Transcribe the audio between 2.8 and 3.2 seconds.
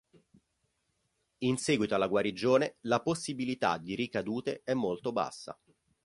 la